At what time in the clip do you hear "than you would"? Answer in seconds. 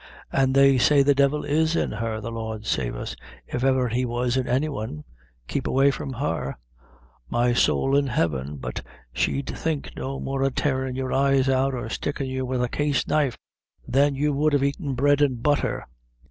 13.87-14.55